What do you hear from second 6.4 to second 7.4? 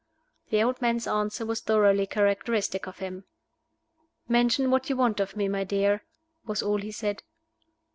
was all he said.